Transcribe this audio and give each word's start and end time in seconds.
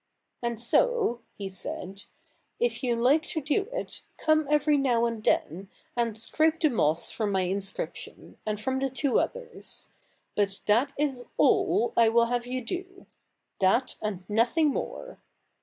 "And 0.41 0.59
so," 0.59 1.21
he 1.37 1.47
said," 1.47 2.05
if 2.59 2.81
you 2.83 2.95
like 2.95 3.23
to 3.27 3.39
do 3.39 3.69
it, 3.71 4.01
come 4.17 4.47
every 4.49 4.75
now 4.75 5.05
and 5.05 5.23
then, 5.23 5.69
and 5.95 6.17
scrape 6.17 6.59
the 6.59 6.71
moss 6.71 7.11
from 7.11 7.31
my 7.31 7.41
inscription, 7.41 8.39
and 8.43 8.59
from 8.59 8.79
the 8.79 8.89
two 8.89 9.19
others. 9.19 9.91
But 10.33 10.61
that 10.65 10.91
is 10.97 11.23
all 11.37 11.89
1 11.91 12.11
will 12.15 12.25
have 12.25 12.47
you 12.47 12.65
do— 12.65 13.05
that, 13.59 13.95
and 14.01 14.27
nothing 14.27 14.69
more. 14.69 15.19